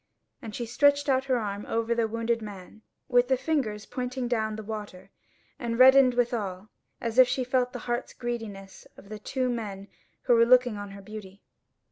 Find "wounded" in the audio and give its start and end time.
2.07-2.41